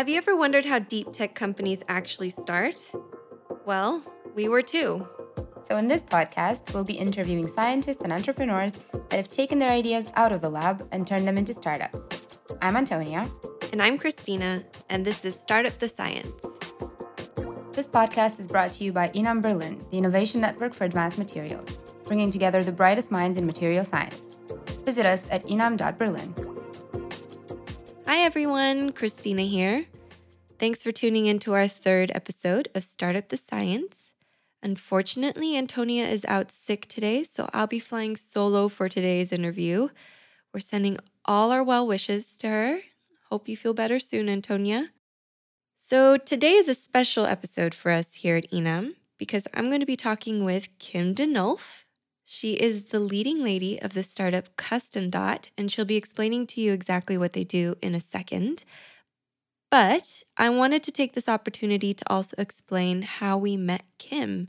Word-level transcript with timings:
Have 0.00 0.08
you 0.08 0.16
ever 0.16 0.34
wondered 0.34 0.64
how 0.64 0.78
deep 0.78 1.12
tech 1.12 1.34
companies 1.34 1.82
actually 1.86 2.30
start? 2.30 2.80
Well, 3.66 4.02
we 4.34 4.48
were 4.48 4.62
too. 4.62 5.06
So, 5.68 5.76
in 5.76 5.88
this 5.88 6.02
podcast, 6.02 6.72
we'll 6.72 6.84
be 6.84 6.94
interviewing 6.94 7.46
scientists 7.46 8.00
and 8.02 8.10
entrepreneurs 8.10 8.80
that 8.92 9.16
have 9.18 9.28
taken 9.28 9.58
their 9.58 9.68
ideas 9.68 10.10
out 10.14 10.32
of 10.32 10.40
the 10.40 10.48
lab 10.48 10.88
and 10.90 11.06
turned 11.06 11.28
them 11.28 11.36
into 11.36 11.52
startups. 11.52 12.00
I'm 12.62 12.78
Antonia. 12.78 13.30
And 13.72 13.82
I'm 13.82 13.98
Christina, 13.98 14.64
and 14.88 15.04
this 15.04 15.22
is 15.22 15.38
Startup 15.38 15.78
the 15.78 15.88
Science. 15.88 16.46
This 17.72 17.86
podcast 17.86 18.40
is 18.40 18.46
brought 18.46 18.72
to 18.72 18.84
you 18.84 18.94
by 18.94 19.10
INAM 19.10 19.42
Berlin, 19.42 19.84
the 19.90 19.98
Innovation 19.98 20.40
Network 20.40 20.72
for 20.72 20.84
Advanced 20.84 21.18
Materials, 21.18 21.66
bringing 22.04 22.30
together 22.30 22.64
the 22.64 22.72
brightest 22.72 23.10
minds 23.10 23.38
in 23.38 23.44
material 23.44 23.84
science. 23.84 24.16
Visit 24.86 25.04
us 25.04 25.24
at 25.30 25.44
inam.berlin. 25.44 26.34
Hi, 28.10 28.22
everyone. 28.22 28.90
Christina 28.90 29.42
here. 29.42 29.86
Thanks 30.58 30.82
for 30.82 30.90
tuning 30.90 31.26
in 31.26 31.38
to 31.38 31.52
our 31.52 31.68
third 31.68 32.10
episode 32.12 32.68
of 32.74 32.82
Startup 32.82 33.28
the 33.28 33.36
Science. 33.36 34.14
Unfortunately, 34.64 35.56
Antonia 35.56 36.08
is 36.08 36.24
out 36.24 36.50
sick 36.50 36.88
today, 36.88 37.22
so 37.22 37.48
I'll 37.52 37.68
be 37.68 37.78
flying 37.78 38.16
solo 38.16 38.66
for 38.66 38.88
today's 38.88 39.30
interview. 39.30 39.90
We're 40.52 40.58
sending 40.58 40.98
all 41.24 41.52
our 41.52 41.62
well 41.62 41.86
wishes 41.86 42.36
to 42.38 42.48
her. 42.48 42.80
Hope 43.28 43.48
you 43.48 43.56
feel 43.56 43.74
better 43.74 44.00
soon, 44.00 44.28
Antonia. 44.28 44.88
So, 45.76 46.16
today 46.16 46.54
is 46.54 46.68
a 46.68 46.74
special 46.74 47.26
episode 47.26 47.74
for 47.74 47.92
us 47.92 48.14
here 48.14 48.34
at 48.34 48.50
INAM 48.50 48.96
because 49.18 49.46
I'm 49.54 49.68
going 49.68 49.78
to 49.78 49.86
be 49.86 49.94
talking 49.94 50.44
with 50.44 50.68
Kim 50.80 51.14
De 51.14 51.28
Nolf. 51.28 51.84
She 52.32 52.52
is 52.52 52.84
the 52.84 53.00
leading 53.00 53.42
lady 53.42 53.82
of 53.82 53.92
the 53.92 54.04
startup 54.04 54.54
QustomDot, 54.56 55.46
and 55.58 55.68
she'll 55.68 55.84
be 55.84 55.96
explaining 55.96 56.46
to 56.46 56.60
you 56.60 56.72
exactly 56.72 57.18
what 57.18 57.32
they 57.32 57.42
do 57.42 57.74
in 57.82 57.92
a 57.92 57.98
second. 57.98 58.62
But 59.68 60.22
I 60.36 60.48
wanted 60.50 60.84
to 60.84 60.92
take 60.92 61.14
this 61.14 61.28
opportunity 61.28 61.92
to 61.92 62.04
also 62.08 62.36
explain 62.38 63.02
how 63.02 63.36
we 63.36 63.56
met 63.56 63.82
Kim. 63.98 64.46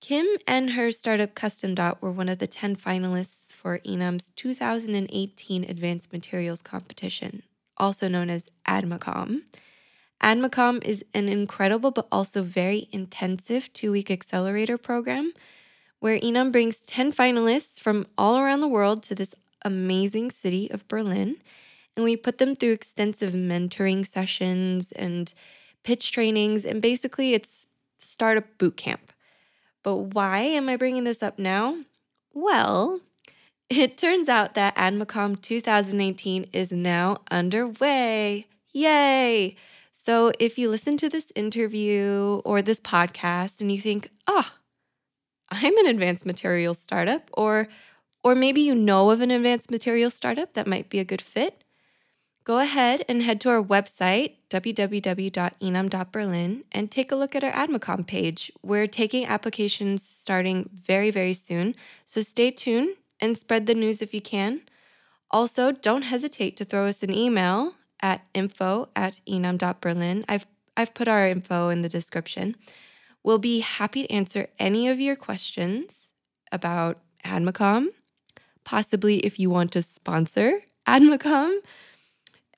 Kim 0.00 0.26
and 0.46 0.70
her 0.70 0.90
startup 0.90 1.34
QustomDot 1.34 2.00
were 2.00 2.12
one 2.12 2.30
of 2.30 2.38
the 2.38 2.46
10 2.46 2.76
finalists 2.76 3.52
for 3.52 3.80
INAM's 3.80 4.30
2018 4.36 5.64
Advanced 5.64 6.10
Materials 6.14 6.62
Competition, 6.62 7.42
also 7.76 8.08
known 8.08 8.30
as 8.30 8.48
ADMACOM. 8.66 9.42
ADMACOM 10.22 10.82
is 10.82 11.04
an 11.12 11.28
incredible 11.28 11.90
but 11.90 12.08
also 12.10 12.42
very 12.42 12.88
intensive 12.90 13.70
two 13.74 13.92
week 13.92 14.10
accelerator 14.10 14.78
program 14.78 15.34
where 16.00 16.18
INAM 16.18 16.50
brings 16.50 16.76
10 16.78 17.12
finalists 17.12 17.80
from 17.80 18.06
all 18.18 18.38
around 18.38 18.60
the 18.60 18.68
world 18.68 19.02
to 19.04 19.14
this 19.14 19.34
amazing 19.64 20.30
city 20.30 20.70
of 20.70 20.86
Berlin. 20.88 21.36
And 21.96 22.04
we 22.04 22.16
put 22.16 22.38
them 22.38 22.56
through 22.56 22.72
extensive 22.72 23.32
mentoring 23.32 24.06
sessions 24.06 24.92
and 24.92 25.32
pitch 25.84 26.12
trainings. 26.12 26.64
And 26.64 26.80
basically, 26.80 27.34
it's 27.34 27.66
startup 27.98 28.58
boot 28.58 28.76
camp. 28.76 29.12
But 29.82 29.96
why 30.14 30.40
am 30.40 30.68
I 30.68 30.76
bringing 30.76 31.04
this 31.04 31.22
up 31.22 31.38
now? 31.38 31.76
Well, 32.32 33.00
it 33.68 33.96
turns 33.96 34.28
out 34.28 34.54
that 34.54 34.76
ADMACOM 34.76 35.42
2018 35.42 36.46
is 36.52 36.72
now 36.72 37.18
underway. 37.30 38.46
Yay! 38.72 39.56
So 39.92 40.32
if 40.38 40.58
you 40.58 40.70
listen 40.70 40.96
to 40.98 41.08
this 41.08 41.30
interview 41.34 42.40
or 42.44 42.62
this 42.62 42.80
podcast 42.80 43.60
and 43.60 43.70
you 43.70 43.80
think, 43.80 44.10
oh, 44.26 44.50
I'm 45.50 45.76
an 45.78 45.86
advanced 45.86 46.26
materials 46.26 46.78
startup, 46.78 47.30
or 47.32 47.68
or 48.22 48.34
maybe 48.34 48.60
you 48.60 48.74
know 48.74 49.10
of 49.10 49.20
an 49.20 49.30
advanced 49.30 49.70
materials 49.70 50.14
startup 50.14 50.52
that 50.52 50.66
might 50.66 50.90
be 50.90 50.98
a 50.98 51.04
good 51.04 51.22
fit, 51.22 51.64
go 52.44 52.58
ahead 52.58 53.04
and 53.08 53.22
head 53.22 53.40
to 53.40 53.48
our 53.48 53.62
website, 53.62 54.34
www.inam.berlin, 54.50 56.64
and 56.72 56.90
take 56.90 57.12
a 57.12 57.16
look 57.16 57.34
at 57.34 57.44
our 57.44 57.52
ADMACOM 57.52 58.06
page. 58.06 58.52
We're 58.62 58.86
taking 58.86 59.24
applications 59.24 60.02
starting 60.02 60.68
very, 60.72 61.10
very 61.10 61.32
soon. 61.32 61.74
So 62.04 62.20
stay 62.20 62.50
tuned 62.50 62.96
and 63.20 63.38
spread 63.38 63.66
the 63.66 63.74
news 63.74 64.02
if 64.02 64.12
you 64.12 64.20
can. 64.20 64.62
Also, 65.30 65.72
don't 65.72 66.02
hesitate 66.02 66.56
to 66.56 66.64
throw 66.64 66.86
us 66.86 67.02
an 67.02 67.14
email 67.14 67.74
at 68.00 68.26
info 68.34 68.88
at 68.96 69.20
inam.berlin. 69.28 70.24
I've, 70.28 70.46
I've 70.76 70.92
put 70.92 71.08
our 71.08 71.26
info 71.26 71.68
in 71.68 71.82
the 71.82 71.88
description. 71.88 72.56
We'll 73.22 73.38
be 73.38 73.60
happy 73.60 74.02
to 74.02 74.12
answer 74.12 74.48
any 74.58 74.88
of 74.88 75.00
your 75.00 75.16
questions 75.16 76.08
about 76.52 76.98
ADMACOM, 77.24 77.88
possibly 78.64 79.18
if 79.18 79.38
you 79.38 79.50
want 79.50 79.72
to 79.72 79.82
sponsor 79.82 80.62
ADMACOM, 80.86 81.58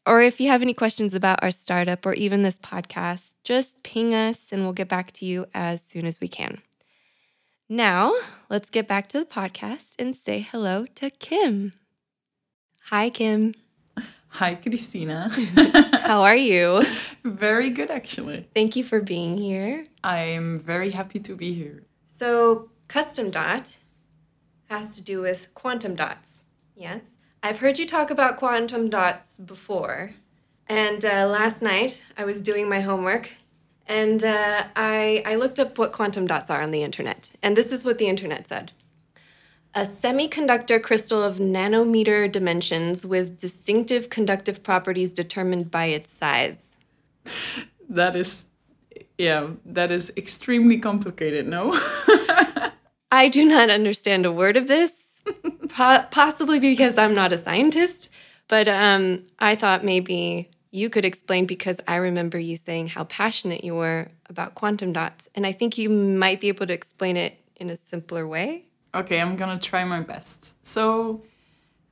or 0.06 0.20
if 0.20 0.40
you 0.40 0.48
have 0.48 0.62
any 0.62 0.74
questions 0.74 1.14
about 1.14 1.42
our 1.42 1.50
startup 1.50 2.06
or 2.06 2.14
even 2.14 2.42
this 2.42 2.58
podcast, 2.58 3.34
just 3.44 3.82
ping 3.82 4.14
us 4.14 4.52
and 4.52 4.62
we'll 4.62 4.72
get 4.72 4.88
back 4.88 5.12
to 5.12 5.24
you 5.24 5.46
as 5.54 5.82
soon 5.82 6.06
as 6.06 6.20
we 6.20 6.28
can. 6.28 6.62
Now, 7.68 8.14
let's 8.50 8.70
get 8.70 8.86
back 8.86 9.08
to 9.10 9.18
the 9.18 9.24
podcast 9.24 9.94
and 9.98 10.14
say 10.14 10.40
hello 10.40 10.86
to 10.96 11.10
Kim. 11.10 11.72
Hi, 12.86 13.10
Kim. 13.10 13.54
Hi, 14.36 14.54
Christina. 14.54 15.28
How 16.04 16.22
are 16.22 16.34
you? 16.34 16.86
very 17.24 17.68
good, 17.68 17.90
actually. 17.90 18.48
Thank 18.54 18.76
you 18.76 18.82
for 18.82 19.02
being 19.02 19.36
here. 19.36 19.84
I'm 20.02 20.58
very 20.58 20.90
happy 20.90 21.20
to 21.20 21.36
be 21.36 21.52
here. 21.52 21.82
So, 22.02 22.70
QustomDot 22.88 23.76
has 24.70 24.96
to 24.96 25.02
do 25.02 25.20
with 25.20 25.48
quantum 25.52 25.94
dots. 25.94 26.38
Yes. 26.74 27.02
I've 27.42 27.58
heard 27.58 27.78
you 27.78 27.86
talk 27.86 28.10
about 28.10 28.38
quantum 28.38 28.88
dots 28.88 29.36
before. 29.36 30.14
And 30.66 31.04
uh, 31.04 31.26
last 31.28 31.60
night 31.60 32.02
I 32.16 32.24
was 32.24 32.40
doing 32.40 32.70
my 32.70 32.80
homework 32.80 33.32
and 33.86 34.24
uh, 34.24 34.64
I, 34.74 35.22
I 35.26 35.34
looked 35.34 35.58
up 35.58 35.76
what 35.76 35.92
quantum 35.92 36.26
dots 36.26 36.48
are 36.48 36.62
on 36.62 36.70
the 36.70 36.82
internet. 36.82 37.30
And 37.42 37.54
this 37.54 37.70
is 37.70 37.84
what 37.84 37.98
the 37.98 38.06
internet 38.06 38.48
said 38.48 38.72
a 39.74 39.82
semiconductor 39.82 40.82
crystal 40.82 41.22
of 41.22 41.36
nanometer 41.36 42.30
dimensions 42.30 43.06
with 43.06 43.38
distinctive 43.38 44.10
conductive 44.10 44.62
properties 44.62 45.12
determined 45.12 45.70
by 45.70 45.86
its 45.86 46.12
size. 46.12 46.76
That 47.88 48.14
is, 48.14 48.46
yeah, 49.16 49.50
that 49.64 49.90
is 49.90 50.12
extremely 50.16 50.78
complicated, 50.78 51.48
no? 51.48 51.70
I 53.10 53.28
do 53.28 53.44
not 53.44 53.70
understand 53.70 54.26
a 54.26 54.32
word 54.32 54.56
of 54.56 54.68
this, 54.68 54.92
po- 55.68 56.06
possibly 56.10 56.58
because 56.58 56.98
I'm 56.98 57.14
not 57.14 57.32
a 57.32 57.38
scientist, 57.38 58.10
but 58.48 58.68
um, 58.68 59.24
I 59.38 59.54
thought 59.54 59.84
maybe 59.84 60.50
you 60.70 60.90
could 60.90 61.04
explain 61.04 61.46
because 61.46 61.78
I 61.86 61.96
remember 61.96 62.38
you 62.38 62.56
saying 62.56 62.88
how 62.88 63.04
passionate 63.04 63.64
you 63.64 63.74
were 63.74 64.08
about 64.28 64.54
quantum 64.54 64.92
dots, 64.92 65.28
and 65.34 65.46
I 65.46 65.52
think 65.52 65.78
you 65.78 65.88
might 65.88 66.40
be 66.40 66.48
able 66.48 66.66
to 66.66 66.72
explain 66.72 67.16
it 67.16 67.38
in 67.56 67.70
a 67.70 67.76
simpler 67.76 68.26
way. 68.26 68.66
Okay, 68.94 69.20
I'm 69.20 69.36
gonna 69.36 69.58
try 69.58 69.84
my 69.84 70.00
best. 70.00 70.54
So, 70.66 71.22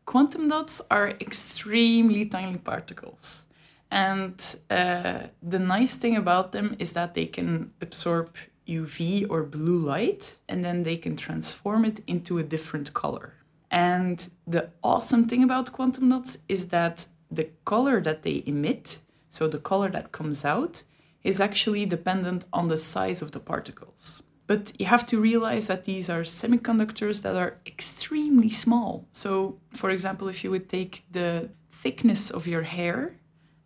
quantum 0.04 0.48
dots 0.48 0.82
are 0.90 1.10
extremely 1.20 2.26
tiny 2.26 2.58
particles. 2.58 3.46
And 3.90 4.34
uh, 4.68 5.28
the 5.42 5.58
nice 5.58 5.96
thing 5.96 6.16
about 6.16 6.52
them 6.52 6.76
is 6.78 6.92
that 6.92 7.14
they 7.14 7.26
can 7.26 7.72
absorb 7.80 8.34
UV 8.68 9.26
or 9.28 9.42
blue 9.42 9.78
light 9.78 10.36
and 10.48 10.64
then 10.64 10.84
they 10.84 10.96
can 10.96 11.16
transform 11.16 11.84
it 11.84 12.00
into 12.06 12.38
a 12.38 12.42
different 12.42 12.92
color. 12.94 13.34
And 13.70 14.28
the 14.46 14.70
awesome 14.82 15.26
thing 15.26 15.42
about 15.42 15.72
quantum 15.72 16.08
dots 16.10 16.38
is 16.48 16.68
that 16.68 17.06
the 17.30 17.48
color 17.64 18.00
that 18.00 18.22
they 18.22 18.42
emit, 18.46 18.98
so 19.30 19.48
the 19.48 19.58
color 19.58 19.88
that 19.90 20.12
comes 20.12 20.44
out, 20.44 20.82
is 21.22 21.40
actually 21.40 21.86
dependent 21.86 22.44
on 22.52 22.68
the 22.68 22.76
size 22.76 23.22
of 23.22 23.32
the 23.32 23.40
particles. 23.40 24.22
But 24.50 24.72
you 24.80 24.86
have 24.86 25.06
to 25.06 25.20
realize 25.20 25.68
that 25.68 25.84
these 25.84 26.10
are 26.10 26.22
semiconductors 26.22 27.22
that 27.22 27.36
are 27.36 27.58
extremely 27.64 28.50
small. 28.50 29.06
So, 29.12 29.60
for 29.72 29.90
example, 29.90 30.26
if 30.26 30.42
you 30.42 30.50
would 30.50 30.68
take 30.68 31.04
the 31.08 31.50
thickness 31.70 32.30
of 32.30 32.48
your 32.48 32.62
hair 32.62 33.14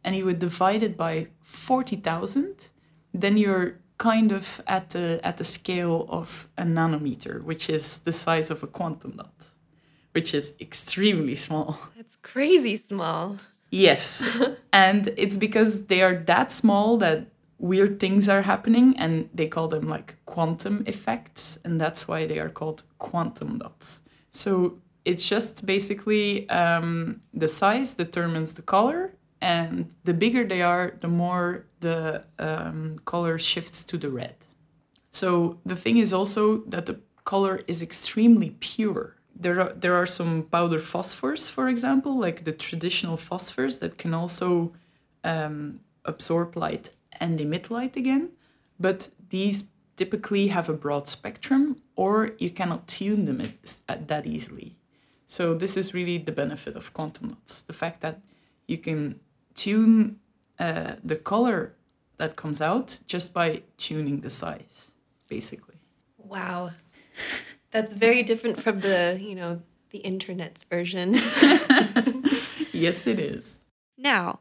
and 0.05 0.15
you 0.15 0.27
would 0.27 0.39
divide 0.39 0.83
it 0.83 0.95
by 0.99 1.29
40,000, 1.41 2.69
then 3.15 3.39
you're 3.39 3.79
kind 3.97 4.31
of 4.31 4.61
at 4.67 4.91
the 4.91 5.21
at 5.25 5.39
the 5.39 5.45
scale 5.45 6.05
of 6.11 6.49
a 6.59 6.65
nanometer, 6.65 7.43
which 7.43 7.71
is 7.71 8.01
the 8.01 8.13
size 8.13 8.51
of 8.51 8.63
a 8.63 8.67
quantum 8.67 9.13
dot, 9.17 9.39
which 10.13 10.35
is 10.35 10.53
extremely 10.61 11.35
small. 11.35 11.79
That's 11.97 12.17
crazy 12.17 12.77
small. 12.77 13.39
Yes. 13.71 14.23
and 14.73 15.15
it's 15.17 15.39
because 15.39 15.87
they 15.87 16.03
are 16.03 16.17
that 16.27 16.53
small 16.53 16.99
that 16.99 17.29
weird 17.65 17.99
things 17.99 18.29
are 18.29 18.43
happening 18.43 18.95
and 18.99 19.31
they 19.33 19.49
call 19.49 19.69
them 19.69 19.89
like 19.89 20.17
quantum 20.27 20.85
effects 20.87 21.59
and 21.65 21.81
that's 21.81 22.07
why 22.07 22.27
they 22.27 22.39
are 22.39 22.51
called 22.51 22.83
quantum 22.99 23.57
dots. 23.57 24.01
So 24.31 24.79
it's 25.07 25.27
just 25.27 25.65
basically 25.65 26.47
um, 26.51 27.23
the 27.33 27.49
size 27.49 27.95
determines 27.95 28.53
the 28.53 28.63
color 28.63 29.15
and 29.41 29.91
the 30.05 30.13
bigger 30.13 30.45
they 30.45 30.61
are 30.61 30.99
the 31.01 31.09
more 31.09 31.65
the 31.81 32.25
um, 32.39 32.99
color 33.07 33.39
shifts 33.39 33.83
to 33.85 33.97
the 33.97 34.11
red. 34.11 34.37
So 35.11 35.59
the 35.65 35.77
thing 35.77 35.97
is 35.97 36.13
also 36.13 36.59
that 36.67 36.85
the 36.85 37.01
color 37.25 37.63
is 37.67 37.81
extremely 37.81 38.51
pure. 38.61 39.17
There 39.35 39.59
are 39.63 39.73
there 39.73 39.95
are 39.95 40.07
some 40.19 40.43
powder 40.55 40.81
phosphors 40.93 41.51
for 41.51 41.67
example 41.75 42.13
like 42.27 42.45
the 42.45 42.53
traditional 42.67 43.17
phosphors 43.17 43.79
that 43.81 43.97
can 43.97 44.13
also 44.13 44.75
um, 45.33 45.81
absorb 46.05 46.57
light 46.57 46.91
and 47.25 47.41
emit 47.41 47.71
light 47.71 47.97
again, 47.97 48.25
but 48.79 49.09
these 49.31 49.59
typically 49.97 50.49
have 50.49 50.69
a 50.69 50.75
broad 50.85 51.09
spectrum 51.09 51.77
or 51.97 52.33
you 52.39 52.51
cannot 52.51 52.87
tune 52.87 53.25
them 53.25 53.41
that 53.89 54.27
easily. 54.27 54.77
So 55.27 55.55
this 55.55 55.77
is 55.77 55.95
really 55.95 56.19
the 56.19 56.33
benefit 56.33 56.77
of 56.77 56.93
quantum 56.93 57.29
dots, 57.31 57.63
the 57.63 57.73
fact 57.73 58.03
that 58.03 58.21
you 58.67 58.77
can 58.77 59.21
tune 59.55 60.21
uh, 60.59 60.95
the 61.03 61.17
color 61.17 61.73
that 62.19 62.37
comes 62.37 62.61
out 62.61 63.01
just 63.07 63.33
by 63.33 63.63
tuning 63.79 64.21
the 64.21 64.31
size, 64.31 64.93
basically. 65.29 65.79
Wow. 66.19 66.73
That's 67.71 67.95
very 67.95 68.23
different 68.23 68.61
from 68.61 68.81
the, 68.81 69.19
you 69.21 69.35
know, 69.35 69.63
the 69.91 69.99
internet's 69.99 70.65
version. 70.65 71.15
yes, 72.73 73.07
it 73.07 73.19
is. 73.19 73.59
Now, 73.97 74.41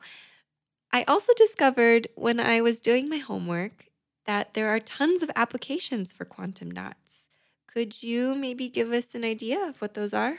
I 0.94 1.04
also 1.08 1.34
discovered 1.36 2.08
when 2.14 2.40
I 2.40 2.62
was 2.62 2.78
doing 2.78 3.10
my 3.10 3.18
homework 3.18 3.88
that 4.26 4.54
there 4.54 4.70
are 4.70 4.80
tons 4.80 5.24
of 5.24 5.32
applications 5.36 6.14
for 6.14 6.24
quantum 6.24 6.72
dots. 6.72 7.24
Could 7.66 8.04
you 8.04 8.36
maybe 8.36 8.70
give 8.70 8.92
us 8.94 9.16
an 9.16 9.24
idea 9.24 9.60
of 9.66 9.82
what 9.82 9.96
those 9.96 10.14
are? 10.14 10.38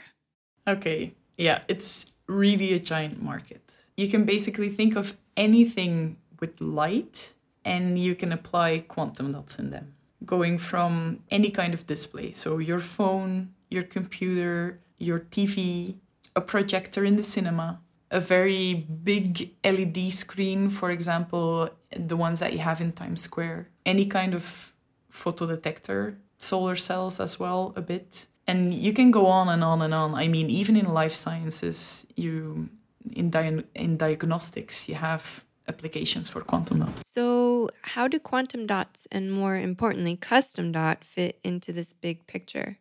Okay, 0.65 1.13
yeah, 1.37 1.59
it's 1.67 2.13
really 2.27 2.71
a 2.71 2.79
giant 2.79 3.21
market. 3.21 3.69
You 3.97 4.07
can 4.07 4.23
basically 4.23 4.69
think 4.69 4.95
of 4.95 5.17
anything 5.35 6.15
with 6.39 6.61
light 6.61 7.33
and 7.65 7.99
you 7.99 8.15
can 8.15 8.31
apply 8.31 8.79
quantum 8.79 9.33
dots 9.33 9.59
in 9.59 9.71
them, 9.71 9.93
going 10.25 10.57
from 10.57 11.19
any 11.29 11.49
kind 11.49 11.73
of 11.73 11.85
display. 11.85 12.31
So, 12.31 12.59
your 12.59 12.79
phone, 12.79 13.53
your 13.69 13.83
computer, 13.83 14.79
your 14.99 15.19
TV, 15.19 15.95
a 16.33 16.41
projector 16.41 17.03
in 17.03 17.17
the 17.17 17.23
cinema, 17.23 17.81
a 18.11 18.19
very 18.19 18.73
big 18.73 19.51
LED 19.63 20.11
screen, 20.11 20.69
for 20.69 20.91
example, 20.91 21.69
the 21.95 22.15
ones 22.15 22.39
that 22.39 22.53
you 22.53 22.59
have 22.59 22.81
in 22.81 22.91
Times 22.91 23.21
Square, 23.21 23.69
any 23.85 24.05
kind 24.05 24.33
of 24.33 24.73
photo 25.09 25.45
detector, 25.47 26.17
solar 26.37 26.75
cells 26.75 27.19
as 27.19 27.39
well, 27.39 27.73
a 27.75 27.81
bit. 27.81 28.27
And 28.47 28.73
you 28.73 28.93
can 28.93 29.09
go 29.11 29.25
on 29.25 29.49
and 29.49 29.63
on 29.63 29.81
and 29.81 29.93
on. 29.93 30.13
I 30.13 30.27
mean, 30.27 30.49
even 30.49 30.77
in 30.77 30.93
life 30.93 31.15
sciences, 31.15 32.05
you 32.15 32.69
in, 33.13 33.29
di- 33.29 33.63
in 33.73 33.97
diagnostics, 33.97 34.87
you 34.87 34.95
have 34.95 35.43
applications 35.67 36.29
for 36.29 36.41
quantum 36.41 36.79
dots. 36.79 37.03
So, 37.05 37.69
how 37.81 38.07
do 38.07 38.19
quantum 38.19 38.67
dots 38.67 39.07
and 39.11 39.31
more 39.31 39.55
importantly, 39.57 40.15
QustomDot 40.15 41.03
fit 41.03 41.39
into 41.43 41.73
this 41.73 41.93
big 41.93 42.27
picture? 42.27 42.77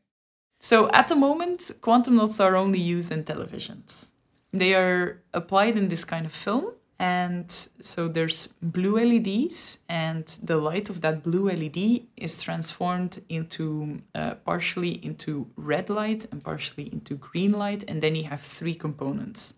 So, 0.60 0.90
at 0.92 1.08
the 1.08 1.16
moment, 1.16 1.70
quantum 1.80 2.18
dots 2.18 2.40
are 2.40 2.56
only 2.56 2.80
used 2.80 3.10
in 3.10 3.24
televisions. 3.24 4.08
They 4.54 4.74
are 4.74 5.20
applied 5.34 5.76
in 5.76 5.88
this 5.88 6.04
kind 6.04 6.24
of 6.24 6.32
film. 6.32 6.66
And 6.96 7.50
so 7.80 8.06
there's 8.06 8.46
blue 8.62 8.96
LEDs, 8.96 9.78
and 9.88 10.24
the 10.40 10.58
light 10.58 10.88
of 10.88 11.00
that 11.00 11.24
blue 11.24 11.50
LED 11.50 12.02
is 12.16 12.40
transformed 12.40 13.20
into 13.28 14.00
uh, 14.14 14.36
partially 14.46 15.04
into 15.04 15.48
red 15.56 15.90
light 15.90 16.24
and 16.30 16.42
partially 16.42 16.92
into 16.92 17.16
green 17.16 17.50
light, 17.52 17.82
and 17.88 18.00
then 18.00 18.14
you 18.14 18.24
have 18.24 18.40
three 18.40 18.76
components, 18.76 19.54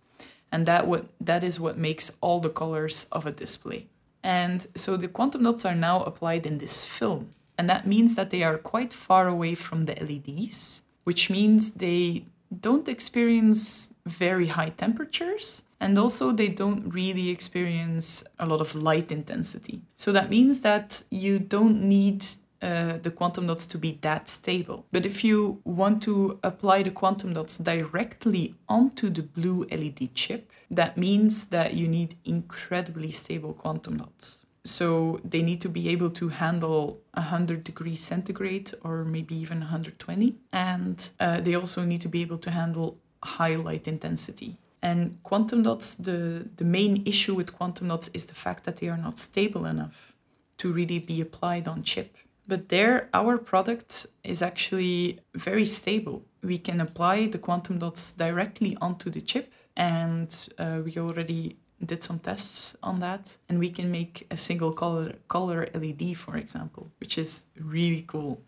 and 0.51 0.65
that 0.65 0.87
what 0.87 1.09
that 1.21 1.45
is 1.45 1.61
what 1.61 1.77
makes 1.77 2.11
all 2.23 2.41
the 2.41 2.49
colors 2.49 3.07
of 3.13 3.27
a 3.27 3.33
display. 3.33 3.87
And 4.23 4.67
so 4.75 4.97
the 4.97 5.07
quantum 5.07 5.43
dots 5.43 5.67
are 5.67 5.75
now 5.75 6.03
applied 6.05 6.47
in 6.47 6.57
this 6.57 6.87
film, 6.87 7.33
and 7.59 7.69
that 7.69 7.87
means 7.87 8.15
that 8.15 8.31
they 8.31 8.43
are 8.43 8.57
quite 8.57 8.95
far 8.95 9.29
away 9.29 9.55
from 9.55 9.85
the 9.85 9.95
LEDs, 10.01 10.83
which 11.05 11.29
means 11.29 11.75
they 11.75 12.25
don't 12.61 12.89
experience 12.89 13.95
very 14.05 14.49
high 14.49 14.71
temperatures 14.71 15.63
and 15.81 15.99
also 15.99 16.33
they 16.33 16.49
don't 16.49 16.89
really 16.89 17.29
experience 17.29 18.25
a 18.39 18.47
lot 18.47 18.61
of 18.61 18.75
light 18.75 19.13
intensity. 19.13 19.83
So 19.97 20.13
that 20.13 20.31
means 20.31 20.61
that 20.61 21.03
you 21.11 21.39
don't 21.39 21.83
need 21.83 22.25
uh, 22.63 22.99
the 23.03 23.11
quantum 23.11 23.47
dots 23.47 23.67
to 23.67 23.79
be 23.79 23.99
that 24.01 24.29
stable. 24.29 24.87
But 24.91 25.05
if 25.05 25.23
you 25.23 25.61
want 25.65 26.03
to 26.05 26.39
apply 26.43 26.83
the 26.83 26.91
quantum 26.91 27.35
dots 27.35 27.59
directly 27.59 28.55
onto 28.69 29.11
the 29.11 29.23
blue 29.23 29.67
LED 29.71 30.15
chip, 30.15 30.51
that 30.71 30.97
means 30.97 31.47
that 31.49 31.75
you 31.75 31.87
need 31.87 32.17
incredibly 32.25 33.11
stable 33.11 33.53
quantum 33.53 33.99
dots. 33.99 34.46
So 34.67 35.21
they 35.25 35.43
need 35.43 35.61
to 35.63 35.69
be 35.69 35.89
able 35.89 36.11
to 36.11 36.29
handle 36.29 37.01
100 37.15 37.63
degrees 37.63 38.03
centigrade 38.03 38.73
or 38.83 39.05
maybe 39.05 39.35
even 39.37 39.61
120. 39.61 40.35
And 40.53 41.09
uh, 41.21 41.41
they 41.41 41.55
also 41.55 41.85
need 41.85 42.01
to 42.01 42.09
be 42.09 42.23
able 42.23 42.39
to 42.39 42.51
handle 42.51 42.99
high 43.23 43.57
light 43.57 43.87
intensity. 43.87 44.59
And 44.83 45.23
quantum 45.23 45.63
dots, 45.63 45.95
the, 45.95 46.49
the 46.57 46.65
main 46.65 47.03
issue 47.07 47.35
with 47.35 47.57
quantum 47.57 47.89
dots 47.89 48.09
is 48.09 48.27
the 48.27 48.35
fact 48.35 48.65
that 48.65 48.77
they 48.79 48.89
are 48.89 48.97
not 48.97 49.19
stable 49.19 49.67
enough 49.67 50.13
to 50.59 50.73
really 50.73 50.99
be 50.99 51.21
applied 51.21 51.69
on 51.69 51.83
chip. 51.83 52.17
But 52.49 52.69
there, 52.69 53.09
our 53.13 53.39
product 53.39 54.07
is 54.23 54.43
actually 54.43 55.21
very 55.35 55.67
stable. 55.67 56.25
We 56.43 56.59
can 56.59 56.81
apply 56.81 57.27
the 57.27 57.39
quantum 57.39 57.79
dots 57.79 58.13
directly 58.13 58.77
onto 58.81 59.11
the 59.11 59.21
chip, 59.21 59.53
and 59.77 60.31
uh, 60.59 60.83
we 60.85 60.97
already 60.99 61.57
did 61.85 62.03
some 62.03 62.19
tests 62.19 62.77
on 62.83 63.01
that 63.01 63.37
and 63.49 63.59
we 63.59 63.69
can 63.69 63.91
make 63.91 64.27
a 64.31 64.37
single 64.37 64.73
color 64.73 65.13
color 65.29 65.69
LED 65.75 66.17
for 66.17 66.37
example 66.37 66.91
which 67.01 67.19
is 67.19 67.45
really 67.61 68.05
cool. 68.07 68.41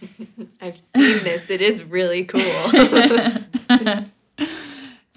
I've 0.60 0.80
seen 0.94 1.24
this. 1.24 1.50
It 1.50 1.60
is 1.60 1.84
really 1.84 2.24
cool. 2.24 4.04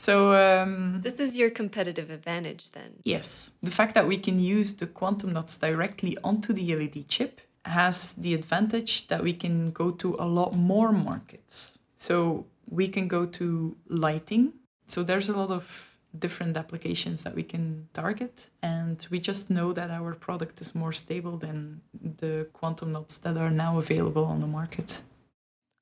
So 0.02 0.34
um, 0.34 1.02
this 1.04 1.20
is 1.20 1.38
your 1.38 1.52
competitive 1.52 2.10
advantage 2.10 2.72
then. 2.72 2.94
Yes. 3.04 3.52
The 3.62 3.70
fact 3.70 3.94
that 3.94 4.08
we 4.08 4.18
can 4.18 4.40
use 4.40 4.74
the 4.74 4.88
quantum 4.88 5.34
dots 5.34 5.60
directly 5.60 6.18
onto 6.24 6.54
the 6.54 6.76
LED 6.76 7.08
chip 7.08 7.40
has 7.66 8.14
the 8.14 8.34
advantage 8.34 9.08
that 9.10 9.22
we 9.22 9.32
can 9.32 9.70
go 9.70 9.92
to 9.92 10.16
a 10.18 10.26
lot 10.26 10.56
more 10.56 10.92
markets. 10.92 11.78
So 11.98 12.48
we 12.68 12.88
can 12.88 13.08
go 13.08 13.28
to 13.28 13.78
lighting. 13.90 14.54
So 14.88 15.04
there's 15.04 15.30
a 15.30 15.38
lot 15.38 15.52
of 15.52 15.91
different 16.18 16.58
applications 16.58 17.24
that 17.24 17.36
we 17.36 17.44
can 17.44 17.88
target. 17.94 18.50
And 18.62 19.06
we 19.10 19.20
just 19.20 19.50
know 19.50 19.74
that 19.74 19.90
our 19.90 20.14
product 20.14 20.62
is 20.62 20.76
more 20.76 20.92
stable 20.92 21.38
than 21.38 21.82
the 21.94 22.48
quantum 22.54 22.94
dots 22.94 23.18
that 23.18 23.38
are 23.38 23.52
now 23.52 23.78
available 23.78 24.26
on 24.26 24.42
the 24.42 24.48
market. 24.48 25.02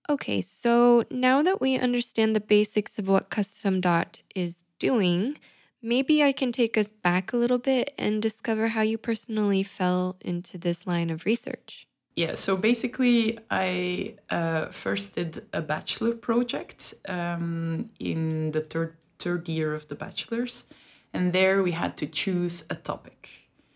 Okay, 0.10 0.42
so 0.42 1.04
now 1.12 1.44
that 1.44 1.62
we 1.62 1.78
understand 1.78 2.36
the 2.36 2.42
basics 2.42 2.98
of 2.98 3.08
what 3.08 3.30
QustomDot 3.30 4.22
is 4.34 4.64
doing, 4.80 5.38
maybe 5.84 6.24
I 6.24 6.32
can 6.32 6.52
take 6.52 6.78
us 6.78 6.90
back 6.90 7.32
a 7.32 7.38
little 7.38 7.60
bit 7.60 7.94
and 7.98 8.22
discover 8.22 8.70
how 8.70 8.82
you 8.82 8.98
personally 8.98 9.62
fell 9.62 10.16
into 10.22 10.58
this 10.58 10.88
line 10.88 11.12
of 11.12 11.26
research. 11.26 11.86
Yeah, 12.16 12.36
so 12.36 12.58
basically, 12.58 13.40
I 13.50 14.16
uh, 14.30 14.66
first 14.68 15.16
did 15.16 15.46
a 15.54 15.62
bachelor 15.62 16.14
project 16.14 16.96
um, 17.08 17.92
in 18.00 18.52
the 18.52 18.62
third 18.62 18.98
third 19.20 19.48
year 19.48 19.74
of 19.74 19.88
the 19.88 19.96
bachelor's. 19.96 20.66
And 21.14 21.34
there 21.34 21.62
we 21.62 21.72
had 21.72 21.98
to 21.98 22.08
choose 22.08 22.66
a 22.70 22.76
topic. 22.76 23.30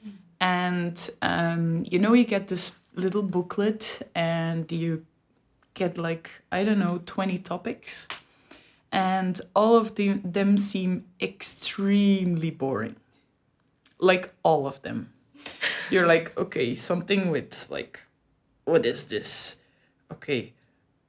Mm. 0.06 0.12
And, 0.40 1.10
um, 1.22 1.86
you 1.90 2.00
know, 2.00 2.14
you 2.14 2.26
get 2.26 2.48
this 2.48 2.78
little 2.96 3.24
booklet 3.24 4.02
and 4.16 4.72
you 4.72 5.06
get 5.74 5.98
like, 5.98 6.42
I 6.52 6.64
don't 6.64 6.80
know, 6.80 7.02
20 7.06 7.38
topics. 7.40 8.08
And 8.92 9.42
all 9.56 9.76
of 9.76 9.96
the, 9.96 10.20
them 10.24 10.58
seem 10.58 11.06
extremely 11.20 12.52
boring. 12.52 12.96
Like 14.00 14.34
all 14.44 14.68
of 14.68 14.82
them. 14.84 15.12
You're 15.90 16.08
like, 16.08 16.38
okay, 16.38 16.76
something 16.76 17.30
with 17.30 17.68
like, 17.70 18.02
what 18.66 18.86
is 18.86 19.06
this? 19.06 19.58
Okay, 20.12 20.54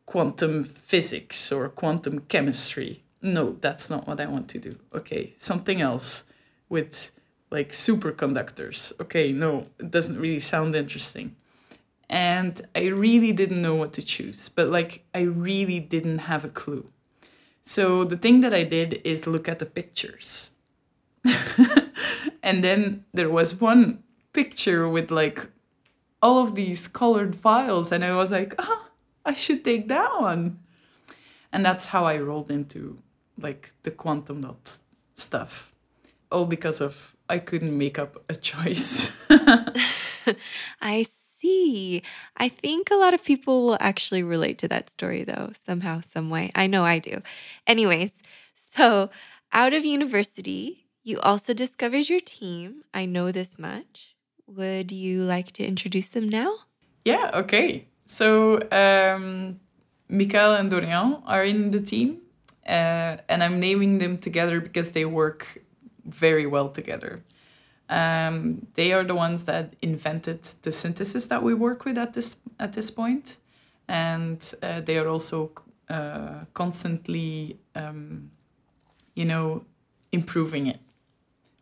quantum 0.06 0.64
physics 0.64 1.52
or 1.52 1.68
quantum 1.68 2.20
chemistry 2.20 3.03
no, 3.24 3.56
that's 3.60 3.88
not 3.88 4.06
what 4.06 4.20
I 4.20 4.26
want 4.26 4.48
to 4.50 4.58
do. 4.58 4.76
Okay, 4.94 5.32
something 5.38 5.80
else 5.80 6.24
with 6.68 7.10
like 7.50 7.70
superconductors. 7.70 8.92
Okay, 9.00 9.32
no, 9.32 9.66
it 9.78 9.90
doesn't 9.90 10.20
really 10.20 10.40
sound 10.40 10.76
interesting. 10.76 11.34
And 12.08 12.60
I 12.76 12.86
really 12.86 13.32
didn't 13.32 13.62
know 13.62 13.74
what 13.74 13.94
to 13.94 14.02
choose, 14.02 14.48
but 14.50 14.68
like 14.68 15.04
I 15.14 15.20
really 15.20 15.80
didn't 15.80 16.18
have 16.18 16.44
a 16.44 16.50
clue. 16.50 16.90
So 17.62 18.04
the 18.04 18.18
thing 18.18 18.40
that 18.42 18.52
I 18.52 18.62
did 18.62 19.00
is 19.04 19.26
look 19.26 19.48
at 19.48 19.58
the 19.58 19.66
pictures. 19.66 20.50
and 22.42 22.62
then 22.62 23.06
there 23.14 23.30
was 23.30 23.58
one 23.58 24.02
picture 24.34 24.86
with 24.86 25.10
like 25.10 25.46
all 26.20 26.42
of 26.42 26.54
these 26.54 26.86
colored 26.86 27.34
files, 27.34 27.90
and 27.90 28.04
I 28.04 28.14
was 28.14 28.30
like, 28.30 28.54
oh, 28.58 28.88
I 29.24 29.32
should 29.32 29.64
take 29.64 29.88
that 29.88 30.20
one. 30.20 30.58
And 31.50 31.64
that's 31.64 31.86
how 31.86 32.04
I 32.04 32.18
rolled 32.18 32.50
into 32.50 32.98
like 33.38 33.72
the 33.82 33.90
quantum 33.90 34.40
dot 34.42 34.78
stuff 35.16 35.72
all 36.30 36.44
because 36.44 36.80
of 36.80 37.16
i 37.28 37.38
couldn't 37.38 37.76
make 37.76 37.98
up 37.98 38.22
a 38.28 38.34
choice 38.34 39.10
i 40.80 41.04
see 41.38 42.02
i 42.36 42.48
think 42.48 42.90
a 42.90 42.96
lot 42.96 43.14
of 43.14 43.24
people 43.24 43.66
will 43.66 43.78
actually 43.80 44.22
relate 44.22 44.58
to 44.58 44.68
that 44.68 44.90
story 44.90 45.24
though 45.24 45.50
somehow 45.66 46.00
some 46.00 46.30
way 46.30 46.50
i 46.54 46.66
know 46.66 46.84
i 46.84 46.98
do 46.98 47.20
anyways 47.66 48.12
so 48.76 49.10
out 49.52 49.72
of 49.72 49.84
university 49.84 50.84
You 51.06 51.20
also 51.20 51.52
discovered 51.52 52.08
your 52.08 52.20
team. 52.20 52.82
I 52.94 53.04
know 53.04 53.30
this 53.30 53.58
much. 53.58 54.16
Would 54.46 54.90
you 54.90 55.20
like 55.22 55.52
to 55.52 55.62
introduce 55.64 56.08
them 56.08 56.30
now? 56.30 56.64
Yeah, 57.04 57.30
okay. 57.44 57.88
So, 58.06 58.56
um, 58.72 59.60
Mikael 60.08 60.54
and 60.56 60.70
Dorian 60.70 61.20
are 61.26 61.44
in 61.44 61.72
the 61.72 61.80
team, 61.80 62.23
uh, 62.66 63.16
and 63.28 63.42
I'm 63.42 63.60
naming 63.60 63.98
them 63.98 64.18
together 64.18 64.60
because 64.60 64.92
they 64.92 65.04
work 65.04 65.62
very 66.04 66.46
well 66.46 66.68
together. 66.68 67.22
Um, 67.88 68.66
they 68.74 68.92
are 68.92 69.04
the 69.04 69.14
ones 69.14 69.44
that 69.44 69.74
invented 69.82 70.42
the 70.62 70.72
synthesis 70.72 71.26
that 71.26 71.42
we 71.42 71.54
work 71.54 71.84
with 71.84 71.98
at 71.98 72.14
this 72.14 72.36
at 72.58 72.72
this 72.72 72.90
point, 72.90 73.36
and 73.86 74.54
uh, 74.62 74.80
they 74.80 74.96
are 74.98 75.08
also 75.08 75.50
uh, 75.88 76.44
constantly, 76.54 77.58
um, 77.74 78.30
you 79.14 79.26
know, 79.26 79.64
improving 80.12 80.66
it, 80.66 80.80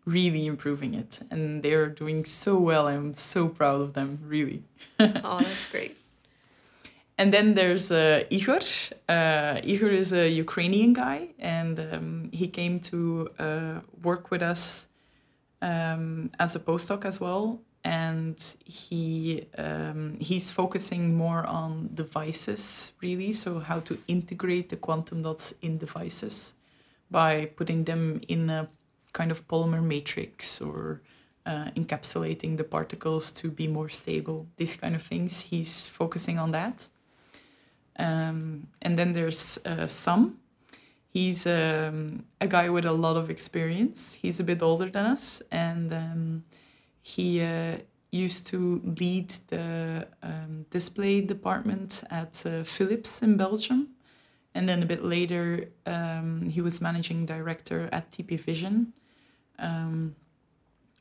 really 0.05 0.47
improving 0.47 0.95
it, 0.95 1.21
and 1.31 1.65
they 1.65 1.73
are 1.73 1.89
doing 1.89 2.25
so 2.25 2.57
well. 2.57 2.87
I'm 2.87 3.15
so 3.15 3.49
proud 3.49 3.81
of 3.81 3.95
them, 3.95 4.21
really. 4.25 4.63
oh, 5.01 5.41
that's 5.41 5.71
great. 5.73 5.97
And 7.19 7.33
then 7.33 7.55
there's 7.55 7.91
uh, 7.91 8.25
Igor. 8.31 8.61
Uh, 9.09 9.61
Igor 9.63 9.91
is 9.91 10.13
a 10.13 10.29
Ukrainian 10.29 10.93
guy, 10.93 11.29
and 11.39 11.79
um, 11.79 12.31
he 12.33 12.49
came 12.49 12.81
to 12.81 13.29
uh, 13.39 13.81
work 14.03 14.31
with 14.31 14.43
us 14.43 14.89
um, 15.61 16.31
as 16.39 16.57
a 16.57 16.61
postdoc 16.61 17.05
as 17.05 17.21
well. 17.21 17.61
And 17.85 18.37
he 18.65 19.47
um, 19.59 20.17
he's 20.21 20.53
focusing 20.53 21.17
more 21.17 21.45
on 21.45 21.91
devices, 21.95 22.93
really. 23.03 23.33
So 23.33 23.59
how 23.59 23.81
to 23.81 23.99
integrate 24.07 24.69
the 24.69 24.77
quantum 24.77 25.23
dots 25.23 25.53
in 25.63 25.79
devices 25.79 26.55
by 27.11 27.47
putting 27.57 27.85
them 27.85 28.21
in 28.29 28.49
a 28.49 28.69
kind 29.13 29.31
of 29.31 29.47
polymer 29.49 29.83
matrix 29.83 30.61
or 30.61 31.03
uh, 31.45 31.67
encapsulating 31.77 32.57
the 32.57 32.65
particles 32.65 33.31
to 33.33 33.51
be 33.51 33.67
more 33.67 33.89
stable. 33.89 34.47
These 34.57 34.77
kind 34.77 34.95
of 34.95 35.03
things. 35.03 35.43
He's 35.43 35.87
focusing 35.87 36.39
on 36.39 36.53
that. 36.53 36.89
Um, 37.99 38.69
and 38.81 38.99
then 38.99 39.13
there's 39.13 39.59
uh, 39.65 39.87
Sam. 39.87 40.39
He's 41.09 41.47
um, 41.47 42.25
a 42.41 42.47
guy 42.47 42.71
with 42.71 42.87
a 42.87 42.93
lot 42.93 43.17
of 43.17 43.29
experience. 43.29 44.15
He's 44.15 44.41
a 44.41 44.45
bit 44.45 44.63
older 44.63 44.89
than 44.89 45.05
us, 45.05 45.43
and 45.51 45.93
um, 45.93 46.45
he 47.03 47.43
uh, 47.43 47.77
used 48.11 48.47
to 48.49 48.81
lead 48.99 49.31
the 49.49 50.09
um, 50.23 50.65
display 50.71 51.21
department 51.21 52.03
at 52.11 52.43
uh, 52.47 52.63
Philips 52.63 53.23
in 53.23 53.37
Belgium. 53.37 53.89
And 54.55 54.69
then 54.69 54.83
a 54.83 54.87
bit 54.87 55.03
later, 55.03 55.71
um, 55.87 56.49
he 56.51 56.61
was 56.61 56.81
managing 56.81 57.27
director 57.27 57.89
at 57.91 58.11
TP 58.11 58.39
Vision. 58.39 58.93
Um, 59.59 60.15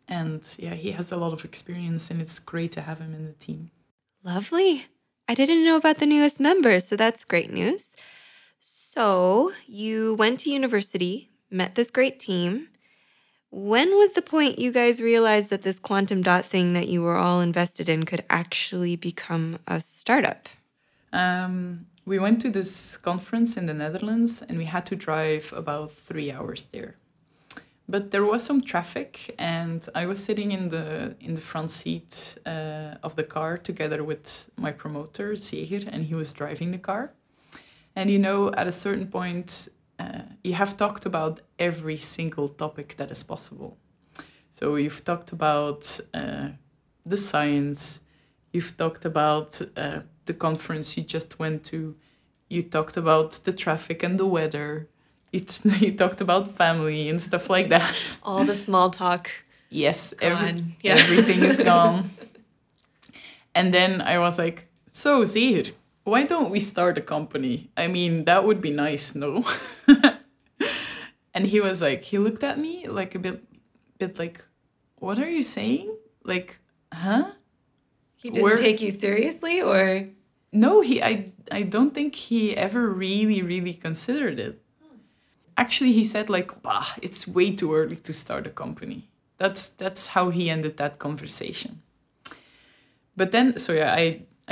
and 0.08 0.44
yeah, 0.58 0.74
he 0.74 0.92
has 0.92 1.12
a 1.12 1.18
lot 1.18 1.34
of 1.34 1.46
experience, 1.46 2.12
and 2.12 2.22
it's 2.22 2.40
great 2.40 2.72
to 2.74 2.82
have 2.82 3.00
him 3.00 3.14
in 3.14 3.26
the 3.26 3.34
team. 3.34 3.72
Lovely. 4.24 4.88
I 5.32 5.34
didn't 5.34 5.64
know 5.64 5.78
about 5.78 6.00
the 6.00 6.06
newest 6.06 6.42
members, 6.42 6.90
so 6.90 6.98
that's 6.98 7.24
great 7.24 7.54
news. 7.54 7.96
So, 8.60 9.54
you 9.66 10.14
went 10.16 10.42
to 10.42 10.50
university, 10.50 11.30
met 11.50 11.76
this 11.76 11.90
great 11.90 12.20
team. 12.20 12.68
When 13.50 13.92
was 13.92 14.12
the 14.12 14.22
point 14.22 14.60
you 14.60 14.74
guys 14.74 15.00
realized 15.00 15.50
that 15.50 15.62
this 15.62 15.80
quantum 15.80 16.22
dot 16.22 16.44
thing 16.44 16.74
that 16.74 16.90
you 16.90 17.02
were 17.02 17.16
all 17.16 17.40
invested 17.40 17.88
in 17.88 18.04
could 18.04 18.26
actually 18.30 18.98
become 18.98 19.58
a 19.68 19.80
startup? 19.80 20.50
Um, 21.14 21.86
we 22.04 22.20
went 22.20 22.42
to 22.42 22.50
this 22.50 22.98
conference 22.98 23.56
in 23.56 23.68
the 23.68 23.74
Netherlands 23.74 24.42
and 24.42 24.58
we 24.58 24.66
had 24.66 24.86
to 24.88 24.98
drive 24.98 25.54
about 25.56 25.94
three 25.94 26.30
hours 26.30 26.64
there 26.74 26.98
but 27.88 28.12
there 28.12 28.26
was 28.26 28.44
some 28.44 28.62
traffic 28.62 29.36
and 29.38 29.90
i 29.96 30.06
was 30.06 30.24
sitting 30.24 30.52
in 30.52 30.70
the 30.70 31.16
in 31.20 31.34
the 31.36 31.42
front 31.42 31.70
seat 31.70 32.38
uh, 32.46 32.96
of 33.04 33.16
the 33.16 33.24
car 33.24 33.58
together 33.58 34.04
with 34.04 34.50
my 34.56 34.72
promoter 34.72 35.34
Zeger, 35.34 35.88
and 35.92 36.06
he 36.06 36.16
was 36.16 36.34
driving 36.34 36.72
the 36.72 36.78
car. 36.78 37.14
And 37.96 38.10
you 38.10 38.20
know 38.20 38.52
at 38.54 38.68
a 38.68 38.72
certain 38.72 39.08
point 39.08 39.68
uh, 40.00 40.22
you 40.44 40.54
have 40.54 40.78
talked 40.78 41.06
about 41.06 41.42
every 41.60 41.98
single 41.98 42.48
topic 42.48 42.96
that 42.98 43.12
is 43.12 43.24
possible. 43.24 43.78
So 44.50 44.76
you've 44.76 45.04
talked 45.04 45.32
about 45.32 46.00
uh, 46.14 46.50
the 47.06 47.18
science 47.18 48.00
you've 48.54 48.76
talked 48.78 49.06
about 49.06 49.62
uh, 49.78 50.00
the 50.26 50.34
conference 50.34 50.98
you 50.98 51.04
just 51.04 51.40
went 51.40 51.64
to 51.66 51.96
you 52.50 52.62
talked 52.62 52.98
about 52.98 53.32
the 53.46 53.54
traffic 53.54 54.04
and 54.04 54.20
the 54.20 54.26
weather 54.26 54.90
it, 55.32 55.62
you 55.82 55.94
talked 55.94 56.22
about 56.22 56.50
family 56.50 57.10
and 57.10 57.22
stuff 57.22 57.50
like 57.50 57.70
that. 57.70 57.96
All 58.24 58.44
the 58.44 58.56
small 58.56 58.90
talk. 58.90 59.30
Yes, 59.70 60.14
every, 60.22 60.64
yeah. 60.82 60.96
everything 60.96 61.44
is 61.44 61.60
gone. 61.64 62.12
and 63.56 63.74
then 63.74 64.02
I 64.02 64.20
was 64.20 64.38
like, 64.38 64.68
so 64.92 65.24
Zeger, 65.24 65.72
why 66.04 66.24
don't 66.24 66.50
we 66.50 66.60
start 66.60 66.98
a 66.98 67.02
company? 67.02 67.72
I 67.78 67.88
mean, 67.88 68.26
that 68.26 68.44
would 68.44 68.62
be 68.62 68.72
nice, 68.72 69.16
no? 69.16 69.46
and 71.34 71.48
he 71.48 71.62
was 71.62 71.82
like, 71.82 72.04
he 72.04 72.18
looked 72.18 72.44
at 72.44 72.60
me 72.60 72.88
like 72.90 73.16
a 73.16 73.20
bit, 73.20 73.44
bit 73.98 74.20
like, 74.20 74.44
what 74.96 75.20
are 75.20 75.30
you 75.30 75.44
saying? 75.44 75.96
Like, 76.26 76.58
huh? 76.94 77.32
He 78.18 78.30
didn't 78.30 78.44
Where? 78.44 78.58
take 78.58 78.82
you 78.82 78.92
seriously, 78.92 79.62
or 79.62 80.10
no? 80.52 80.82
He, 80.82 81.02
I, 81.02 81.32
I 81.50 81.64
don't 81.64 81.94
think 81.94 82.14
he 82.14 82.56
ever 82.58 82.90
really, 82.90 83.42
really 83.42 83.74
considered 83.74 84.38
it 84.38 84.62
actually 85.62 85.94
he 85.94 86.04
said 86.04 86.30
like 86.30 86.52
bah, 86.64 86.88
it's 87.02 87.28
way 87.28 87.56
too 87.60 87.74
early 87.74 87.98
to 88.08 88.14
start 88.14 88.48
a 88.48 88.50
company. 88.64 89.00
That's 89.38 89.70
that's 89.82 90.08
how 90.08 90.32
he 90.32 90.50
ended 90.50 90.78
that 90.78 90.98
conversation. 90.98 91.82
But 93.16 93.32
then 93.32 93.58
so 93.58 93.74
yeah 93.74 93.94
i 93.94 94.06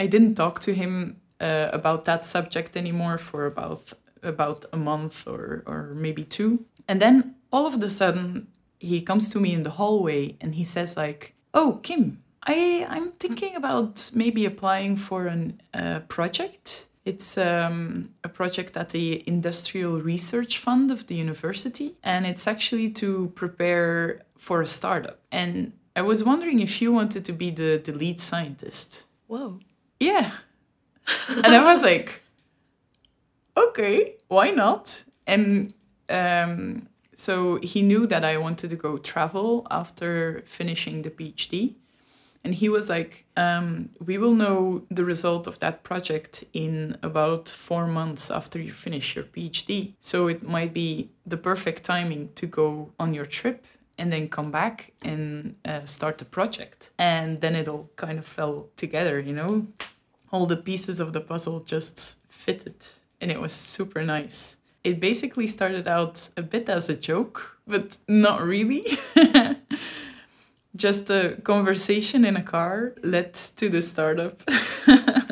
i 0.03 0.07
didn't 0.07 0.35
talk 0.35 0.59
to 0.61 0.71
him 0.73 0.93
uh, 1.41 1.69
about 1.79 2.05
that 2.05 2.25
subject 2.25 2.77
anymore 2.77 3.17
for 3.17 3.45
about 3.45 3.93
about 4.23 4.65
a 4.73 4.77
month 4.77 5.27
or 5.27 5.63
or 5.65 5.79
maybe 5.95 6.23
two. 6.23 6.65
And 6.87 7.01
then 7.01 7.35
all 7.51 7.65
of 7.65 7.83
a 7.83 7.89
sudden 7.89 8.47
he 8.79 9.01
comes 9.01 9.29
to 9.29 9.39
me 9.39 9.53
in 9.53 9.63
the 9.63 9.71
hallway 9.71 10.35
and 10.41 10.55
he 10.55 10.63
says 10.63 10.95
like 10.95 11.33
oh 11.53 11.79
kim 11.83 12.23
i 12.43 12.85
i'm 12.89 13.11
thinking 13.11 13.55
about 13.55 14.11
maybe 14.13 14.45
applying 14.45 14.95
for 14.95 15.27
a 15.27 15.37
uh, 15.73 15.99
project 16.07 16.87
it's 17.09 17.37
um, 17.37 18.09
a 18.23 18.29
project 18.29 18.77
at 18.77 18.89
the 18.89 19.23
Industrial 19.27 19.99
Research 19.99 20.59
Fund 20.59 20.91
of 20.91 21.07
the 21.07 21.15
university, 21.15 21.95
and 22.03 22.27
it's 22.27 22.45
actually 22.45 22.89
to 23.01 23.31
prepare 23.33 24.21
for 24.37 24.61
a 24.61 24.67
startup. 24.67 25.17
And 25.31 25.73
I 25.95 26.03
was 26.03 26.23
wondering 26.23 26.59
if 26.59 26.81
you 26.81 26.91
wanted 26.91 27.25
to 27.25 27.33
be 27.33 27.49
the, 27.49 27.81
the 27.83 27.93
lead 27.93 28.19
scientist. 28.19 29.05
Whoa. 29.25 29.59
Yeah. 29.99 30.31
and 31.29 31.47
I 31.47 31.73
was 31.73 31.81
like, 31.81 32.21
okay, 33.57 34.15
why 34.27 34.51
not? 34.51 35.03
And 35.25 35.73
um, 36.09 36.87
so 37.15 37.59
he 37.63 37.81
knew 37.81 38.05
that 38.05 38.23
I 38.23 38.37
wanted 38.37 38.69
to 38.69 38.75
go 38.75 38.99
travel 38.99 39.65
after 39.71 40.43
finishing 40.45 41.01
the 41.01 41.09
PhD. 41.09 41.73
And 42.43 42.55
he 42.55 42.69
was 42.69 42.89
like, 42.89 43.25
um, 43.35 43.89
We 44.05 44.17
will 44.17 44.33
know 44.33 44.83
the 44.89 45.03
result 45.03 45.47
of 45.47 45.59
that 45.59 45.83
project 45.83 46.43
in 46.53 46.97
about 47.03 47.49
four 47.49 47.85
months 47.87 48.31
after 48.31 48.59
you 48.59 48.71
finish 48.71 49.15
your 49.15 49.25
PhD. 49.25 49.93
So 49.99 50.27
it 50.27 50.43
might 50.43 50.73
be 50.73 51.09
the 51.25 51.37
perfect 51.37 51.83
timing 51.83 52.29
to 52.35 52.45
go 52.45 52.91
on 52.99 53.13
your 53.13 53.25
trip 53.25 53.65
and 53.97 54.13
then 54.13 54.29
come 54.29 54.49
back 54.49 54.93
and 55.01 55.55
uh, 55.65 55.83
start 55.83 56.17
the 56.17 56.25
project. 56.25 56.91
And 56.97 57.41
then 57.41 57.55
it 57.55 57.67
all 57.67 57.89
kind 57.97 58.17
of 58.17 58.25
fell 58.25 58.69
together, 58.77 59.19
you 59.19 59.33
know? 59.33 59.67
All 60.31 60.45
the 60.45 60.55
pieces 60.55 60.99
of 60.99 61.11
the 61.11 61.21
puzzle 61.21 61.59
just 61.59 62.17
fitted. 62.29 62.75
And 63.19 63.29
it 63.29 63.41
was 63.41 63.51
super 63.51 64.03
nice. 64.03 64.55
It 64.85 65.01
basically 65.01 65.47
started 65.47 65.87
out 65.87 66.29
a 66.37 66.41
bit 66.41 66.69
as 66.69 66.87
a 66.87 66.95
joke, 66.95 67.57
but 67.67 67.97
not 68.07 68.41
really. 68.41 68.85
just 70.79 71.09
a 71.09 71.37
conversation 71.43 72.25
in 72.25 72.35
a 72.35 72.41
car 72.41 72.93
led 73.03 73.33
to 73.57 73.69
the 73.69 73.81
startup. 73.81 74.43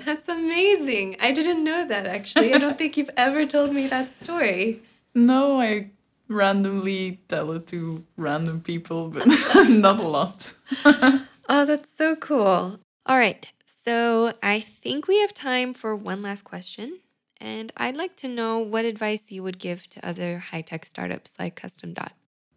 That's 0.06 0.28
amazing. 0.28 1.18
I 1.20 1.32
didn't 1.32 1.64
know 1.64 1.88
that 1.88 2.06
actually. 2.06 2.54
I 2.54 2.60
don't 2.60 2.78
think 2.78 2.98
you've 2.98 3.10
ever 3.18 3.46
told 3.46 3.74
me 3.74 3.88
that 3.88 4.16
story. 4.20 4.82
No, 5.16 5.60
I 5.60 5.90
randomly 6.28 7.22
tell 7.28 7.52
it 7.54 7.68
to 7.68 8.06
random 8.18 8.62
people, 8.62 9.10
but 9.10 9.26
not 9.70 10.00
a 10.00 10.08
lot. 10.08 10.54
oh, 10.86 11.66
that's 11.66 11.90
so 11.98 12.16
cool. 12.16 12.80
All 13.06 13.18
right. 13.18 13.48
So 13.86 14.34
I 14.44 14.60
think 14.60 15.08
we 15.08 15.20
have 15.22 15.34
time 15.34 15.74
for 15.74 15.96
one 15.96 16.22
last 16.22 16.44
question. 16.44 17.00
And 17.40 17.72
I'd 17.78 17.96
like 17.96 18.16
to 18.18 18.28
know 18.28 18.60
what 18.60 18.86
advice 18.86 19.32
you 19.32 19.44
would 19.44 19.60
give 19.60 19.88
to 19.90 20.06
other 20.06 20.40
high 20.40 20.62
tech 20.62 20.86
startups 20.86 21.34
like 21.40 21.60
QustomDot. 21.60 22.12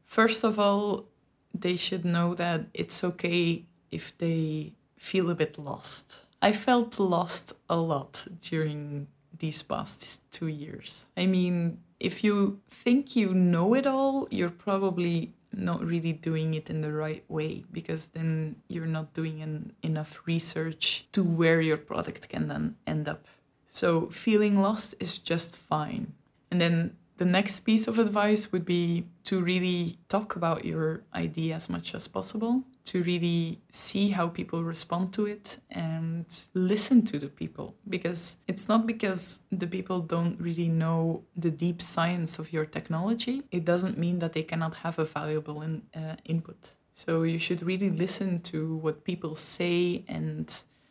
First 0.06 0.42
of 0.42 0.58
all, 0.58 1.09
they 1.54 1.76
should 1.76 2.04
know 2.04 2.34
that 2.34 2.66
it's 2.74 3.02
okay 3.04 3.64
if 3.90 4.16
they 4.18 4.72
feel 4.96 5.30
a 5.30 5.34
bit 5.34 5.58
lost. 5.58 6.26
I 6.42 6.52
felt 6.52 6.98
lost 6.98 7.52
a 7.68 7.76
lot 7.76 8.26
during 8.42 9.08
these 9.38 9.62
past 9.62 10.20
two 10.30 10.48
years. 10.48 11.04
I 11.16 11.26
mean, 11.26 11.80
if 11.98 12.24
you 12.24 12.60
think 12.70 13.16
you 13.16 13.34
know 13.34 13.74
it 13.74 13.86
all, 13.86 14.26
you're 14.30 14.50
probably 14.50 15.34
not 15.52 15.84
really 15.84 16.12
doing 16.12 16.54
it 16.54 16.70
in 16.70 16.80
the 16.80 16.92
right 16.92 17.24
way 17.28 17.64
because 17.72 18.08
then 18.08 18.56
you're 18.68 18.86
not 18.86 19.12
doing 19.14 19.42
an, 19.42 19.72
enough 19.82 20.20
research 20.26 21.06
to 21.12 21.24
where 21.24 21.60
your 21.60 21.76
product 21.76 22.28
can 22.28 22.48
then 22.48 22.76
end 22.86 23.08
up. 23.08 23.26
So 23.68 24.08
feeling 24.08 24.60
lost 24.60 24.94
is 25.00 25.18
just 25.18 25.56
fine. 25.56 26.12
And 26.50 26.60
then 26.60 26.96
the 27.20 27.26
next 27.26 27.60
piece 27.60 27.86
of 27.86 27.98
advice 27.98 28.50
would 28.50 28.64
be 28.64 29.04
to 29.24 29.42
really 29.42 29.98
talk 30.08 30.36
about 30.36 30.64
your 30.64 31.02
idea 31.14 31.54
as 31.54 31.68
much 31.68 31.94
as 31.94 32.08
possible, 32.08 32.64
to 32.86 33.02
really 33.02 33.60
see 33.70 34.08
how 34.08 34.26
people 34.26 34.64
respond 34.64 35.12
to 35.12 35.26
it 35.26 35.58
and 35.70 36.24
listen 36.54 37.04
to 37.04 37.18
the 37.18 37.28
people. 37.28 37.74
Because 37.86 38.36
it's 38.48 38.70
not 38.70 38.86
because 38.86 39.42
the 39.52 39.66
people 39.66 40.00
don't 40.00 40.40
really 40.40 40.68
know 40.68 41.22
the 41.36 41.50
deep 41.50 41.82
science 41.82 42.38
of 42.38 42.54
your 42.54 42.64
technology, 42.64 43.42
it 43.50 43.66
doesn't 43.66 43.98
mean 43.98 44.20
that 44.20 44.32
they 44.32 44.42
cannot 44.42 44.76
have 44.76 44.98
a 44.98 45.04
valuable 45.04 45.60
in, 45.60 45.82
uh, 45.94 46.16
input. 46.24 46.76
So 46.94 47.22
you 47.24 47.38
should 47.38 47.62
really 47.62 47.90
listen 47.90 48.40
to 48.52 48.76
what 48.76 49.04
people 49.04 49.36
say 49.36 50.04
and 50.08 50.50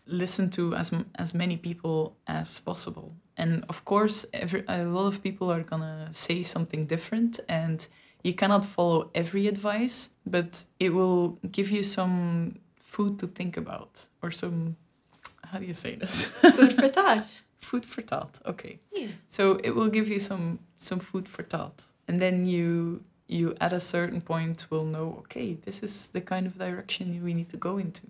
listen 0.10 0.50
to 0.52 0.76
as 0.76 0.92
as 1.16 1.34
many 1.34 1.58
people 1.58 2.16
as 2.28 2.60
possible. 2.60 3.14
And 3.38 3.64
of 3.70 3.86
course, 3.86 4.26
every, 4.34 4.64
a 4.68 4.84
lot 4.84 5.08
of 5.08 5.24
people 5.24 5.50
are 5.52 5.64
gonna 5.64 6.10
say 6.12 6.44
something 6.44 6.86
different, 6.88 7.40
and 7.48 7.88
you 8.24 8.34
cannot 8.34 8.66
follow 8.66 9.10
every 9.16 9.48
advice, 9.48 10.10
but 10.26 10.66
it 10.80 10.94
will 10.94 11.38
give 11.52 11.72
you 11.72 11.84
some 11.84 12.60
food 12.82 13.20
to 13.20 13.28
think 13.28 13.58
about, 13.58 14.08
or 14.22 14.32
some 14.32 14.76
how 15.46 15.60
do 15.60 15.66
you 15.66 15.74
say 15.74 15.96
this? 15.96 16.26
Food 16.26 16.74
for 16.74 16.88
thought. 16.98 17.28
food 17.60 17.86
for 17.86 18.02
thought. 18.02 18.40
Okay. 18.46 18.80
Yeah. 18.94 19.08
So 19.28 19.60
it 19.64 19.72
will 19.72 19.90
give 19.90 20.08
you 20.08 20.20
some 20.20 20.60
some 20.78 21.00
food 21.00 21.28
for 21.28 21.44
thought, 21.44 21.84
and 22.08 22.22
then 22.22 22.46
you 22.46 23.04
you 23.28 23.56
at 23.62 23.74
a 23.74 23.80
certain 23.80 24.22
point 24.22 24.66
will 24.72 24.86
know 24.86 25.16
okay 25.20 25.54
this 25.54 25.84
is 25.84 26.08
the 26.10 26.22
kind 26.22 26.48
of 26.48 26.58
direction 26.58 27.24
we 27.24 27.34
need 27.34 27.48
to 27.50 27.58
go 27.58 27.78
into 27.78 28.02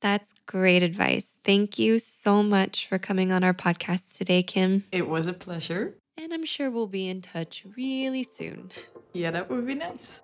that's 0.00 0.32
great 0.46 0.82
advice. 0.82 1.32
Thank 1.44 1.78
you 1.78 1.98
so 1.98 2.42
much 2.42 2.86
for 2.86 2.98
coming 2.98 3.32
on 3.32 3.42
our 3.44 3.54
podcast 3.54 4.14
today, 4.14 4.42
Kim. 4.42 4.84
It 4.92 5.08
was 5.08 5.26
a 5.26 5.32
pleasure. 5.32 5.94
And 6.18 6.32
I'm 6.32 6.44
sure 6.44 6.70
we'll 6.70 6.86
be 6.86 7.08
in 7.08 7.22
touch 7.22 7.64
really 7.76 8.24
soon. 8.24 8.70
Yeah, 9.12 9.30
that 9.32 9.50
would 9.50 9.66
be 9.66 9.74
nice. 9.74 10.22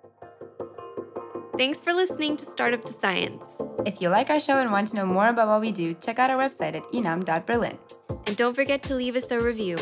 Thanks 1.57 1.79
for 1.79 1.93
listening 1.93 2.35
to 2.37 2.45
Startup 2.45 2.83
the 2.83 2.93
Science. 2.93 3.45
If 3.85 4.01
you 4.01 4.09
like 4.09 4.29
our 4.31 4.39
show 4.39 4.59
and 4.59 4.71
want 4.71 4.87
to 4.89 4.95
know 4.95 5.05
more 5.05 5.27
about 5.27 5.47
what 5.47 5.61
we 5.61 5.71
do, 5.71 5.93
check 5.93 6.17
out 6.17 6.31
our 6.31 6.37
website 6.37 6.75
at 6.75 6.83
inam.berlin. 6.85 7.77
And 8.25 8.35
don't 8.35 8.55
forget 8.55 8.81
to 8.83 8.95
leave 8.95 9.15
us 9.15 9.29
a 9.29 9.39
review. 9.39 9.77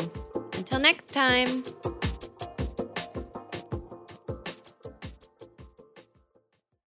Until 0.52 0.80
next 0.80 1.12
time. 1.12 1.62